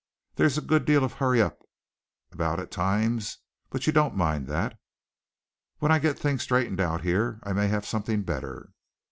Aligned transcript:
There's 0.33 0.57
a 0.57 0.61
good 0.61 0.85
deal 0.85 1.03
of 1.03 1.13
hurry 1.13 1.43
up 1.43 1.59
about 2.31 2.59
at 2.59 2.71
times, 2.71 3.37
but 3.69 3.85
you 3.85 3.93
don't 3.93 4.15
mind 4.15 4.47
that. 4.47 4.79
When 5.77 5.91
I 5.91 5.99
get 5.99 6.17
things 6.17 6.41
straightened 6.41 6.79
out 6.81 7.01
here 7.03 7.39
I 7.43 7.53
may 7.53 7.67
have 7.67 7.85
something 7.85 8.23
better." 8.23 8.71